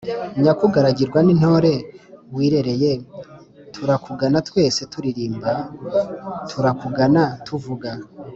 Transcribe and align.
nyakugaragirwa 0.43 1.19
n'intore 1.23 1.73
wirereye 2.35 2.91
turakugana 3.73 4.37
twese 4.47 4.81
turirimba; 4.91 5.51
turakugana 6.49 7.23
tuvuga 7.45 7.89